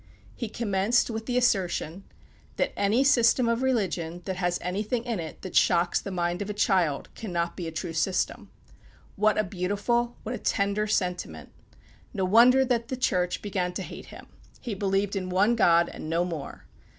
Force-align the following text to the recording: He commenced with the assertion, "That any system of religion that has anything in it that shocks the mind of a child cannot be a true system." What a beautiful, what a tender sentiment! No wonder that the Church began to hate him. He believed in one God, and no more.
He 0.33 0.49
commenced 0.49 1.11
with 1.11 1.27
the 1.27 1.37
assertion, 1.37 2.05
"That 2.55 2.73
any 2.75 3.03
system 3.03 3.47
of 3.47 3.61
religion 3.61 4.23
that 4.25 4.37
has 4.37 4.57
anything 4.59 5.03
in 5.03 5.19
it 5.19 5.43
that 5.43 5.55
shocks 5.55 6.01
the 6.01 6.09
mind 6.09 6.41
of 6.41 6.49
a 6.49 6.55
child 6.55 7.09
cannot 7.13 7.55
be 7.55 7.67
a 7.67 7.71
true 7.71 7.93
system." 7.93 8.49
What 9.15 9.37
a 9.37 9.43
beautiful, 9.43 10.17
what 10.23 10.33
a 10.33 10.39
tender 10.39 10.87
sentiment! 10.87 11.51
No 12.15 12.25
wonder 12.25 12.65
that 12.65 12.87
the 12.87 12.97
Church 12.97 13.43
began 13.43 13.73
to 13.73 13.83
hate 13.83 14.07
him. 14.07 14.25
He 14.59 14.73
believed 14.73 15.15
in 15.15 15.29
one 15.29 15.55
God, 15.55 15.87
and 15.87 16.09
no 16.09 16.25
more. 16.25 16.65